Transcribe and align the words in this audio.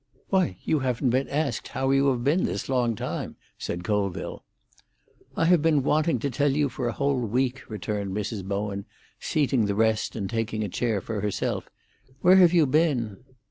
"Why, 0.29 0.57
you 0.63 0.79
haven't 0.79 1.11
been 1.11 1.29
asked 1.29 1.67
how 1.67 1.91
you 1.91 2.07
have 2.07 2.23
been 2.23 2.43
this 2.45 2.67
long 2.67 2.95
time," 2.95 3.35
said 3.59 3.83
Colville. 3.83 4.43
"I 5.37 5.45
have 5.45 5.61
been 5.61 5.83
wanting 5.83 6.17
to 6.21 6.31
tell 6.31 6.49
you 6.51 6.69
for 6.69 6.87
a 6.87 6.91
whole 6.93 7.19
week," 7.19 7.69
returned 7.69 8.11
Mrs. 8.17 8.43
Bowen, 8.43 8.85
seating 9.19 9.65
the 9.67 9.75
rest 9.75 10.15
and 10.15 10.27
taking 10.27 10.63
a 10.63 10.69
chair 10.69 11.01
for 11.01 11.21
herself. 11.21 11.69
"Where 12.21 12.37
have 12.37 12.51
you 12.51 12.65
been?" 12.65 13.17